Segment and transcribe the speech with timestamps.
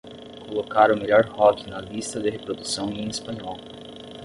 [0.47, 3.59] colocar o melhor rock na lista de reprodução em espanhol